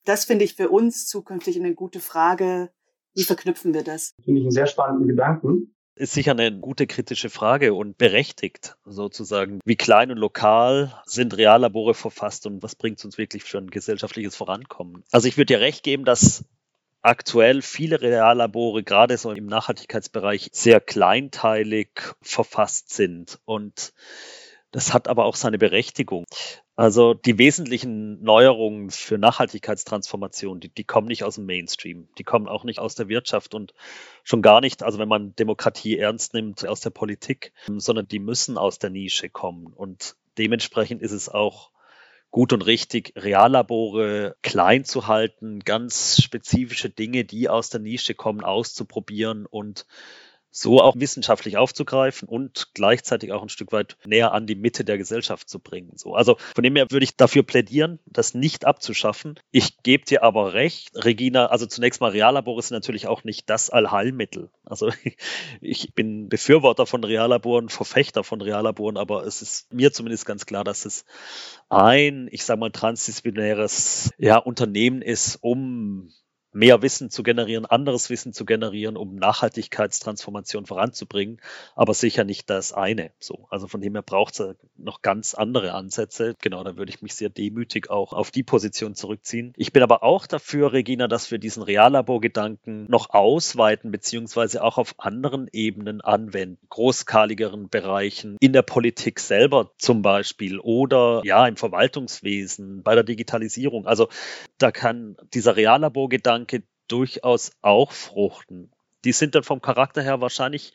[0.05, 2.71] das finde ich für uns zukünftig eine gute Frage.
[3.13, 4.11] Wie verknüpfen wir das?
[4.23, 9.59] Finde ich einen sehr spannenden Gedanken ist sicher eine gute kritische Frage und berechtigt sozusagen.
[9.65, 13.69] Wie klein und lokal sind Reallabore verfasst und was bringt es uns wirklich für ein
[13.69, 15.03] gesellschaftliches Vorankommen?
[15.11, 16.45] Also ich würde dir recht geben, dass
[17.01, 21.89] aktuell viele Reallabore gerade so im Nachhaltigkeitsbereich sehr kleinteilig
[22.21, 23.93] verfasst sind und
[24.71, 26.25] das hat aber auch seine Berechtigung.
[26.75, 32.47] Also die wesentlichen Neuerungen für Nachhaltigkeitstransformation, die, die kommen nicht aus dem Mainstream, die kommen
[32.47, 33.73] auch nicht aus der Wirtschaft und
[34.23, 38.57] schon gar nicht, also wenn man Demokratie ernst nimmt, aus der Politik, sondern die müssen
[38.57, 39.67] aus der Nische kommen.
[39.67, 41.71] Und dementsprechend ist es auch
[42.31, 48.41] gut und richtig, Reallabore klein zu halten, ganz spezifische Dinge, die aus der Nische kommen,
[48.41, 49.85] auszuprobieren und
[50.51, 54.97] so auch wissenschaftlich aufzugreifen und gleichzeitig auch ein Stück weit näher an die Mitte der
[54.97, 55.93] Gesellschaft zu bringen.
[55.95, 59.39] So, also von dem her würde ich dafür plädieren, das nicht abzuschaffen.
[59.51, 63.69] Ich gebe dir aber recht, Regina, also zunächst mal Reallabore sind natürlich auch nicht das
[63.69, 64.49] Allheilmittel.
[64.65, 64.91] Also
[65.61, 70.65] ich bin Befürworter von Reallaboren, Verfechter von Reallaboren, aber es ist mir zumindest ganz klar,
[70.65, 71.05] dass es
[71.69, 76.11] ein, ich sage mal, transdisziplinäres ja, Unternehmen ist, um
[76.53, 81.39] mehr Wissen zu generieren, anderes Wissen zu generieren, um Nachhaltigkeitstransformation voranzubringen,
[81.75, 83.11] aber sicher nicht das eine.
[83.19, 86.35] So, also von dem her braucht es noch ganz andere Ansätze.
[86.41, 89.53] Genau, da würde ich mich sehr demütig auch auf die Position zurückziehen.
[89.55, 94.95] Ich bin aber auch dafür, Regina, dass wir diesen Reallabor-Gedanken noch ausweiten beziehungsweise auch auf
[94.97, 102.83] anderen Ebenen anwenden, großskaligeren Bereichen in der Politik selber zum Beispiel oder ja im Verwaltungswesen,
[102.83, 103.85] bei der Digitalisierung.
[103.85, 104.09] Also
[104.57, 108.71] da kann dieser Reallabor-Gedanke Gedanke durchaus auch fruchten.
[109.05, 110.73] Die sind dann vom Charakter her wahrscheinlich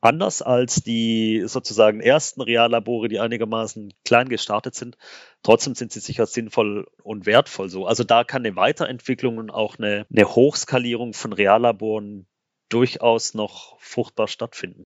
[0.00, 4.96] anders als die sozusagen ersten Reallabore, die einigermaßen klein gestartet sind.
[5.42, 7.86] Trotzdem sind sie sicher sinnvoll und wertvoll so.
[7.86, 12.26] Also da kann eine Weiterentwicklung und auch eine, eine Hochskalierung von Reallaboren
[12.68, 14.84] durchaus noch fruchtbar stattfinden.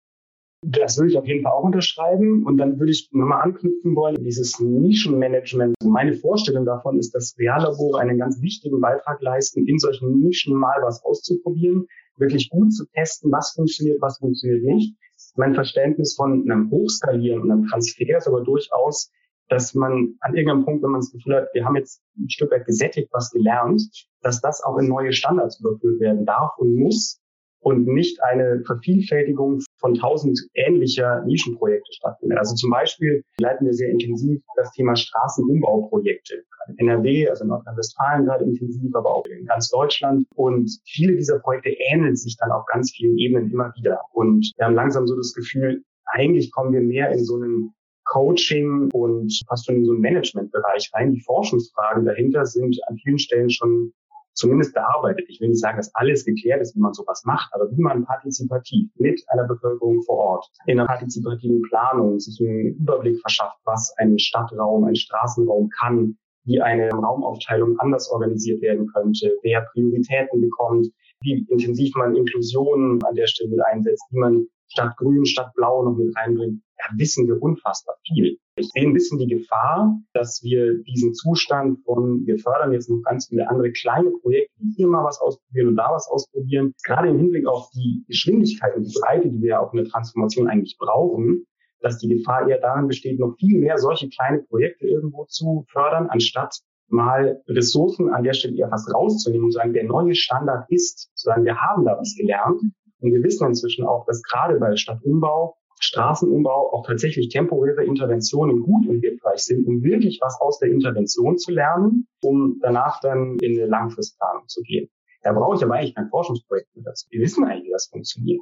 [0.66, 2.44] Das würde ich auf jeden Fall auch unterschreiben.
[2.46, 5.74] Und dann würde ich nochmal anknüpfen wollen, dieses Nischenmanagement.
[5.84, 10.80] Meine Vorstellung davon ist, dass Reallabore einen ganz wichtigen Beitrag leisten, in solchen Nischen mal
[10.82, 14.96] was auszuprobieren, wirklich gut zu testen, was funktioniert, was funktioniert nicht.
[15.36, 19.10] Mein Verständnis von einem Hochskalieren und einem Transfer ist aber durchaus,
[19.48, 22.50] dass man an irgendeinem Punkt, wenn man das Gefühl hat, wir haben jetzt ein Stück
[22.50, 23.82] weit gesättigt was gelernt,
[24.22, 27.20] dass das auch in neue Standards überführt werden darf und muss,
[27.64, 32.38] und nicht eine Vervielfältigung von tausend ähnlicher Nischenprojekte stattfindet.
[32.38, 36.44] Also zum Beispiel leiten wir sehr intensiv das Thema Straßenumbauprojekte.
[36.76, 40.26] NRW, also in Nordrhein-Westfalen gerade intensiv, aber auch in ganz Deutschland.
[40.34, 44.00] Und viele dieser Projekte ähneln sich dann auf ganz vielen Ebenen immer wieder.
[44.12, 47.74] Und wir haben langsam so das Gefühl, eigentlich kommen wir mehr in so einen
[48.04, 51.12] Coaching und fast schon in so einen Managementbereich rein.
[51.12, 53.92] Die Forschungsfragen dahinter sind an vielen Stellen schon
[54.34, 55.26] zumindest bearbeitet.
[55.28, 58.04] Ich will nicht sagen, dass alles geklärt ist, wie man sowas macht, aber wie man
[58.04, 63.94] partizipativ mit einer Bevölkerung vor Ort in einer partizipativen Planung sich einen Überblick verschafft, was
[63.98, 70.88] ein Stadtraum, ein Straßenraum kann, wie eine Raumaufteilung anders organisiert werden könnte, wer Prioritäten bekommt,
[71.20, 75.84] wie intensiv man Inklusion an der Stelle mit einsetzt, wie man statt Grün, statt Blau
[75.84, 78.38] noch mit reinbringt, ja, wissen wir unfassbar viel.
[78.56, 83.02] Ich sehe ein bisschen die Gefahr, dass wir diesen Zustand von, wir fördern jetzt noch
[83.02, 87.08] ganz viele andere kleine Projekte, die hier mal was ausprobieren und da was ausprobieren, gerade
[87.08, 90.48] im Hinblick auf die Geschwindigkeit und die Breite, die wir ja auch in der Transformation
[90.48, 91.46] eigentlich brauchen,
[91.80, 96.08] dass die Gefahr eher darin besteht, noch viel mehr solche kleine Projekte irgendwo zu fördern,
[96.08, 101.10] anstatt mal Ressourcen an der Stelle eher fast rauszunehmen und sagen, der neue Standard ist,
[101.14, 102.60] sagen, wir haben da was gelernt.
[103.04, 108.86] Und wir wissen inzwischen auch, dass gerade bei Stadtumbau, Straßenumbau auch tatsächlich temporäre Interventionen gut
[108.88, 113.58] und hilfreich sind, um wirklich was aus der Intervention zu lernen, um danach dann in
[113.58, 114.88] eine Langfristplanung zu gehen.
[115.22, 117.06] Da brauche ich aber eigentlich kein Forschungsprojekt mehr dazu.
[117.10, 118.40] Wir wissen eigentlich, wie das funktioniert.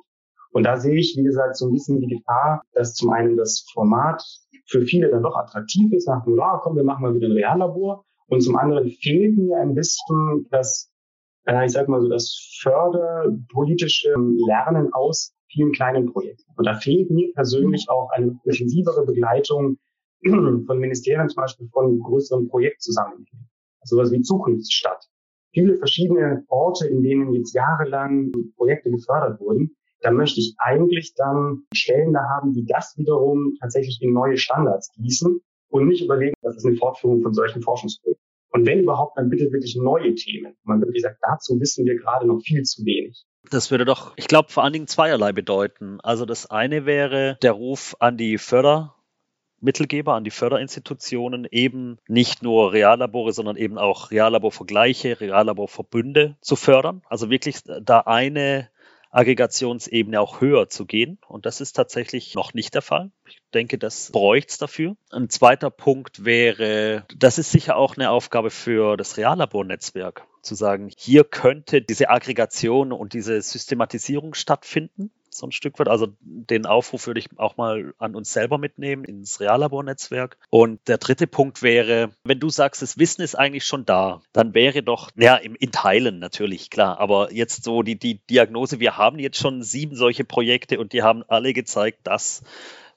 [0.53, 3.67] Und da sehe ich, wie gesagt, so ein bisschen die Gefahr, dass zum einen das
[3.73, 4.23] Format
[4.67, 7.33] für viele dann doch attraktiv ist, nach dem, ah, komm, wir machen mal wieder ein
[7.33, 8.05] Reallabor.
[8.29, 10.92] Und zum anderen fehlt mir ein bisschen das,
[11.47, 14.15] äh, ich sag mal so, das förderpolitische
[14.47, 16.51] Lernen aus vielen kleinen Projekten.
[16.57, 19.79] Und da fehlt mir persönlich auch eine intensivere Begleitung
[20.25, 23.49] von Ministerien, zum Beispiel von größeren Projektzusammenhängen.
[23.81, 25.09] Also was wie Zukunftsstadt.
[25.53, 31.65] Viele verschiedene Orte, in denen jetzt jahrelang Projekte gefördert wurden, da möchte ich eigentlich dann
[31.75, 36.57] Stellen da haben, die das wiederum tatsächlich in neue Standards gießen und nicht überlegen, das
[36.57, 38.22] ist eine Fortführung von solchen Forschungsprojekten.
[38.53, 40.55] Und wenn überhaupt, dann bitte wirklich neue Themen.
[40.65, 43.25] Man wirklich sagt, dazu wissen wir gerade noch viel zu wenig.
[43.51, 46.01] Das würde doch, ich glaube, vor allen Dingen zweierlei bedeuten.
[46.03, 52.73] Also das eine wäre der Ruf an die Fördermittelgeber, an die Förderinstitutionen, eben nicht nur
[52.73, 57.03] Reallabore, sondern eben auch Reallaborvergleiche, Reallaborverbünde zu fördern.
[57.07, 58.69] Also wirklich da eine
[59.13, 61.19] Aggregationsebene auch höher zu gehen.
[61.29, 63.11] Und das ist tatsächlich noch nicht der Fall.
[63.27, 64.97] Ich denke, das bräuchte es dafür.
[65.11, 70.91] Ein zweiter Punkt wäre, das ist sicher auch eine Aufgabe für das Reallabornetzwerk, zu sagen,
[70.97, 75.89] hier könnte diese Aggregation und diese Systematisierung stattfinden so ein Stück weit.
[75.89, 80.37] Also den Aufruf würde ich auch mal an uns selber mitnehmen, ins Reallabornetzwerk.
[80.51, 84.55] Und der dritte Punkt wäre, wenn du sagst, das Wissen ist eigentlich schon da, dann
[84.55, 89.19] wäre doch, ja, in Teilen natürlich, klar, aber jetzt so die, die Diagnose, wir haben
[89.19, 92.43] jetzt schon sieben solche Projekte und die haben alle gezeigt, dass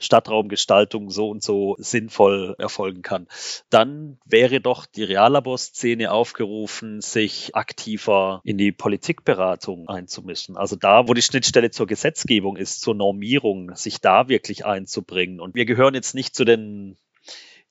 [0.05, 3.27] Stadtraumgestaltung so und so sinnvoll erfolgen kann.
[3.69, 10.57] Dann wäre doch die Reallaborszene aufgerufen, sich aktiver in die Politikberatung einzumischen.
[10.57, 15.39] Also da, wo die Schnittstelle zur Gesetzgebung ist, zur Normierung, sich da wirklich einzubringen.
[15.39, 16.97] Und wir gehören jetzt nicht zu den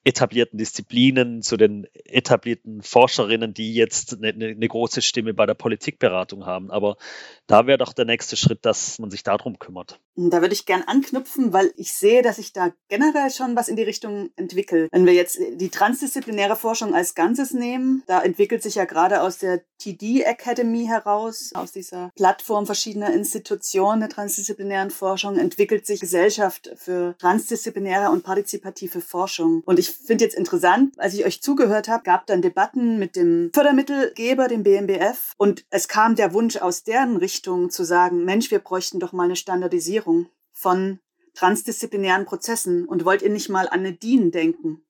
[0.04, 6.44] etablierten Disziplinen, zu den etablierten Forscherinnen, die jetzt eine, eine, große Stimme bei der Politikberatung
[6.44, 6.70] haben.
[6.70, 6.98] Aber
[7.46, 10.00] da wäre doch der nächste Schritt, dass man sich darum kümmert.
[10.16, 13.76] Da würde ich gern anknüpfen, weil ich sehe, dass sich da generell schon was in
[13.76, 14.90] die Richtung entwickelt.
[14.92, 19.38] Wenn wir jetzt die transdisziplinäre Forschung als Ganzes nehmen, da entwickelt sich ja gerade aus
[19.38, 26.70] der TD Academy heraus, aus dieser Plattform verschiedener Institutionen der transdisziplinären Forschung, entwickelt sich Gesellschaft
[26.76, 29.62] für transdisziplinäre und partizipative Forschung.
[29.64, 33.50] Und ich finde jetzt interessant, als ich euch zugehört habe, gab dann Debatten mit dem
[33.54, 38.58] Fördermittelgeber, dem BMBF, und es kam der Wunsch aus deren Richtung zu sagen, Mensch, wir
[38.58, 41.00] bräuchten doch mal eine Standardisierung von
[41.34, 42.86] transdisziplinären Prozessen.
[42.86, 44.82] Und wollt ihr nicht mal an eine DIN denken?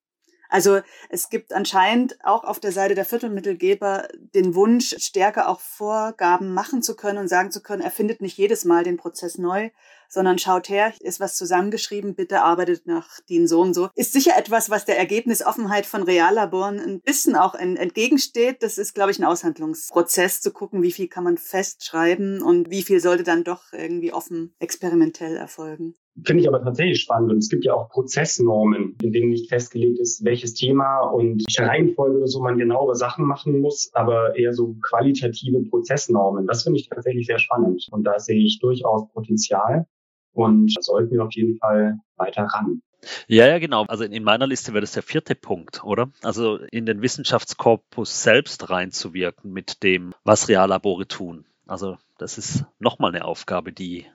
[0.55, 6.55] Also es gibt anscheinend auch auf der Seite der Viertelmittelgeber den Wunsch, stärker auch Vorgaben
[6.55, 9.71] machen zu können und sagen zu können, er findet nicht jedes Mal den Prozess neu,
[10.09, 13.89] sondern schaut her, ist was zusammengeschrieben, bitte arbeitet nach DIN so und so.
[13.97, 18.63] Ist sicher etwas, was der Ergebnisoffenheit von Reallaboren ein bisschen auch entgegensteht.
[18.63, 22.85] Das ist, glaube ich, ein Aushandlungsprozess, zu gucken, wie viel kann man festschreiben und wie
[22.85, 25.97] viel sollte dann doch irgendwie offen experimentell erfolgen.
[26.23, 27.33] Finde ich aber tatsächlich spannend.
[27.33, 31.69] Und es gibt ja auch Prozessnormen, in denen nicht festgelegt ist, welches Thema und welche
[31.69, 36.47] Reihenfolge oder so man genauere Sachen machen muss, aber eher so qualitative Prozessnormen.
[36.47, 37.89] Das finde ich tatsächlich sehr spannend.
[37.91, 39.87] Und da sehe ich durchaus Potenzial.
[40.33, 42.83] Und sollten wir auf jeden Fall weiter ran.
[43.29, 43.85] Ja, ja, genau.
[43.85, 46.11] Also in meiner Liste wäre das der vierte Punkt, oder?
[46.23, 51.45] Also in den Wissenschaftskorpus selbst reinzuwirken mit dem, was Reallabore tun.
[51.67, 54.07] Also das ist nochmal eine Aufgabe, die,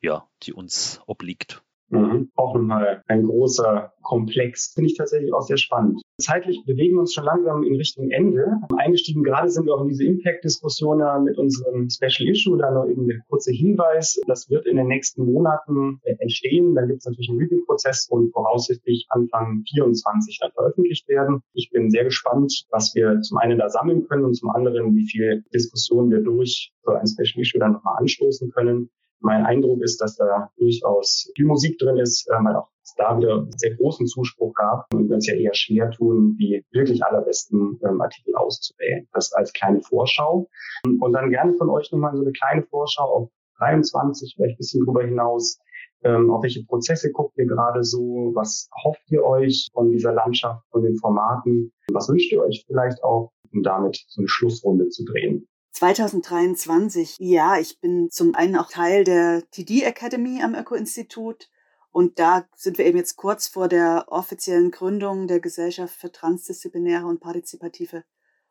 [0.00, 1.62] ja, die uns obliegt.
[1.90, 2.30] Mhm.
[2.36, 4.72] Auch nochmal ein großer Komplex.
[4.74, 6.00] Finde ich tatsächlich auch sehr spannend.
[6.20, 8.58] Zeitlich bewegen wir uns schon langsam in Richtung Ende.
[8.76, 12.58] Eingestiegen gerade sind wir auch in diese Impact-Diskussion mit unserem Special Issue.
[12.58, 14.20] Da noch eben der kurze Hinweis.
[14.28, 16.76] Das wird in den nächsten Monaten entstehen.
[16.76, 21.42] Dann gibt es natürlich einen Review-Prozess und voraussichtlich Anfang 24 dann veröffentlicht werden.
[21.54, 25.08] Ich bin sehr gespannt, was wir zum einen da sammeln können und zum anderen, wie
[25.08, 28.90] viel Diskussionen wir durch so ein Special Issue dann nochmal anstoßen können.
[29.20, 33.16] Mein Eindruck ist, dass da durchaus viel Musik drin ist, äh, weil auch es da
[33.16, 37.78] wieder sehr großen Zuspruch gab und wir uns ja eher schwer tun, die wirklich allerbesten
[37.86, 39.06] ähm, Artikel auszuwählen.
[39.12, 40.48] Das als kleine Vorschau.
[40.84, 44.84] Und dann gerne von euch nochmal so eine kleine Vorschau auf 23, vielleicht ein bisschen
[44.84, 45.58] drüber hinaus.
[46.02, 48.32] Ähm, auf welche Prozesse guckt ihr gerade so?
[48.34, 51.72] Was hofft ihr euch von dieser Landschaft, von den Formaten?
[51.92, 55.46] Was wünscht ihr euch vielleicht auch, um damit so eine Schlussrunde zu drehen?
[55.72, 61.48] 2023, ja, ich bin zum einen auch Teil der TD Academy am Öko-Institut
[61.92, 67.06] und da sind wir eben jetzt kurz vor der offiziellen Gründung der Gesellschaft für transdisziplinäre
[67.06, 68.04] und partizipative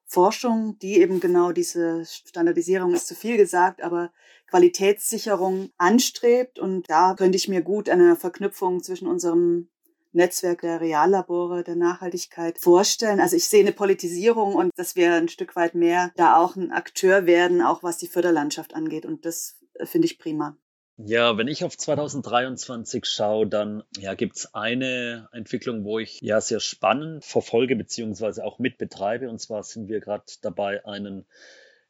[0.05, 4.11] Forschung, die eben genau diese Standardisierung ist zu viel gesagt, aber
[4.47, 6.57] Qualitätssicherung anstrebt.
[6.57, 9.69] Und da könnte ich mir gut eine Verknüpfung zwischen unserem
[10.11, 13.19] Netzwerk der Reallabore der Nachhaltigkeit vorstellen.
[13.19, 16.71] Also ich sehe eine Politisierung und dass wir ein Stück weit mehr da auch ein
[16.71, 19.05] Akteur werden, auch was die Förderlandschaft angeht.
[19.05, 20.57] Und das finde ich prima.
[21.01, 26.59] Ja, wenn ich auf 2023 schaue, dann ja, gibt's eine Entwicklung, wo ich ja sehr
[26.59, 29.29] spannend verfolge beziehungsweise auch mitbetreibe.
[29.29, 31.25] Und zwar sind wir gerade dabei, einen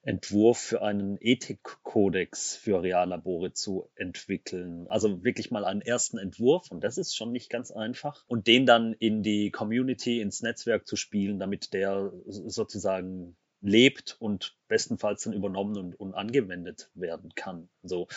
[0.02, 4.88] Entwurf für einen Ethikkodex für Reallabore zu entwickeln.
[4.88, 8.24] Also wirklich mal einen ersten Entwurf und das ist schon nicht ganz einfach.
[8.28, 14.56] Und den dann in die Community, ins Netzwerk zu spielen, damit der sozusagen lebt und
[14.70, 17.68] bestenfalls dann übernommen und, und angewendet werden kann.
[17.84, 18.08] So,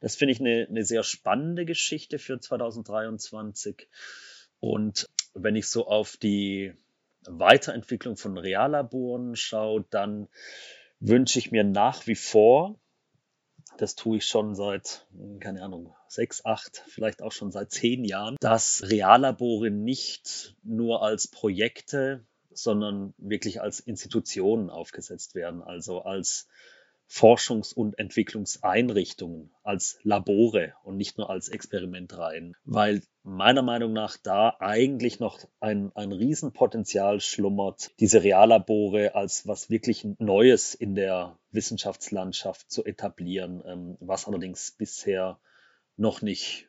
[0.00, 3.88] das finde ich eine, eine sehr spannende Geschichte für 2023.
[4.60, 6.74] Und wenn ich so auf die
[7.26, 10.28] Weiterentwicklung von Reallaboren schaue, dann
[11.00, 12.78] wünsche ich mir nach wie vor,
[13.78, 15.06] das tue ich schon seit,
[15.40, 21.28] keine Ahnung, sechs, acht, vielleicht auch schon seit zehn Jahren, dass Reallabore nicht nur als
[21.28, 26.48] Projekte sondern wirklich als Institutionen aufgesetzt werden, also als
[27.12, 34.56] Forschungs- und Entwicklungseinrichtungen, als Labore und nicht nur als Experimentreihen, weil meiner Meinung nach da
[34.60, 42.70] eigentlich noch ein, ein Riesenpotenzial schlummert, diese Reallabore als was wirklich Neues in der Wissenschaftslandschaft
[42.70, 45.40] zu etablieren, ähm, was allerdings bisher
[45.96, 46.68] noch nicht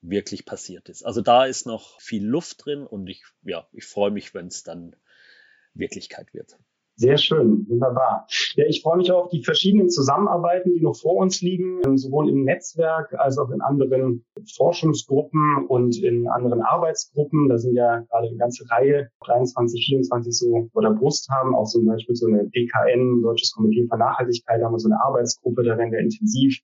[0.00, 1.04] wirklich passiert ist.
[1.04, 4.62] Also da ist noch viel Luft drin und ich, ja, ich freue mich, wenn es
[4.62, 4.96] dann
[5.74, 6.58] Wirklichkeit wird.
[6.96, 8.26] Sehr schön, wunderbar.
[8.54, 11.98] Ja, ich freue mich auch auf die verschiedenen Zusammenarbeiten, die noch vor uns liegen, ähm,
[11.98, 14.24] sowohl im Netzwerk als auch in anderen
[14.56, 17.48] Forschungsgruppen und in anderen Arbeitsgruppen.
[17.48, 21.66] Da sind ja gerade eine ganze Reihe, 23, 24 so vor der Brust haben, auch
[21.66, 25.64] zum Beispiel so eine DKN, Deutsches Komitee für Nachhaltigkeit, da haben wir so eine Arbeitsgruppe,
[25.64, 26.60] da werden wir intensiv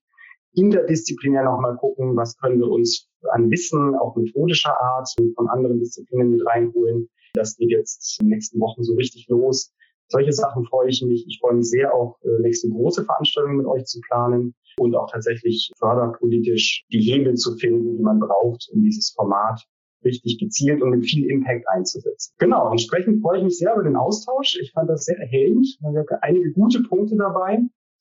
[0.53, 6.31] interdisziplinär nochmal gucken, was können wir uns an Wissen, auch methodischer Art, von anderen Disziplinen
[6.31, 9.73] mit reinholen das geht jetzt in den nächsten Wochen so richtig los.
[10.11, 11.25] Solche Sachen freue ich mich.
[11.25, 15.09] Ich freue mich sehr, auch äh, nächste große Veranstaltungen mit euch zu planen und auch
[15.09, 19.65] tatsächlich förderpolitisch die Hebel zu finden, die man braucht, um dieses Format
[20.03, 22.33] richtig gezielt und mit viel Impact einzusetzen.
[22.39, 24.57] Genau, entsprechend freue ich mich sehr über den Austausch.
[24.61, 25.65] Ich fand das sehr erhellend.
[25.79, 27.59] Da haben einige gute Punkte dabei.